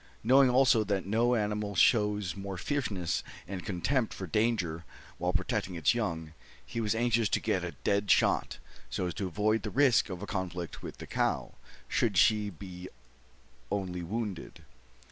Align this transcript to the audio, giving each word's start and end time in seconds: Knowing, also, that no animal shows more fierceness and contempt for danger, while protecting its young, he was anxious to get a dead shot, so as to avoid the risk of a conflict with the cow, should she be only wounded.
Knowing, 0.23 0.49
also, 0.49 0.83
that 0.83 1.05
no 1.05 1.35
animal 1.35 1.75
shows 1.75 2.35
more 2.35 2.57
fierceness 2.57 3.21
and 3.47 3.63
contempt 3.63 4.15
for 4.15 4.25
danger, 4.25 4.83
while 5.19 5.31
protecting 5.31 5.75
its 5.75 5.93
young, 5.93 6.33
he 6.65 6.81
was 6.81 6.95
anxious 6.95 7.29
to 7.29 7.39
get 7.39 7.63
a 7.63 7.73
dead 7.83 8.09
shot, 8.09 8.57
so 8.89 9.05
as 9.05 9.13
to 9.13 9.27
avoid 9.27 9.61
the 9.61 9.69
risk 9.69 10.09
of 10.09 10.23
a 10.23 10.25
conflict 10.25 10.81
with 10.81 10.97
the 10.97 11.05
cow, 11.05 11.53
should 11.87 12.17
she 12.17 12.49
be 12.49 12.89
only 13.71 14.01
wounded. 14.01 14.63